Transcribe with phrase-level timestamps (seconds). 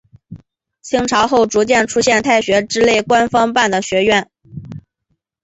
[0.81, 4.27] 清朝后逐渐出现太学之类官方办的学校。